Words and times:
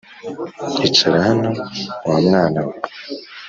Icara 0.87 1.19
hano 1.27 1.49
wa 2.09 2.17
mwana 2.25 2.61
we 2.67 2.75